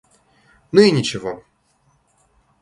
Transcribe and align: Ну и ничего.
Ну 0.71 0.81
и 0.81 0.89
ничего. 0.89 1.43